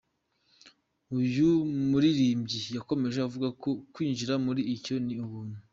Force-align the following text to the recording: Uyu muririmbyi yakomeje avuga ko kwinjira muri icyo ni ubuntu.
Uyu 1.19 1.49
muririmbyi 1.89 2.59
yakomeje 2.77 3.17
avuga 3.27 3.47
ko 3.61 3.69
kwinjira 3.93 4.33
muri 4.45 4.61
icyo 4.75 4.95
ni 5.05 5.15
ubuntu. 5.25 5.57